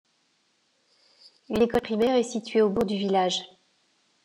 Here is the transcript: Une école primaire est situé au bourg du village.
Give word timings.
Une 1.49 1.61
école 1.61 1.81
primaire 1.81 2.15
est 2.15 2.23
situé 2.23 2.63
au 2.63 2.71
bourg 2.71 2.85
du 2.85 2.97
village. 2.97 3.43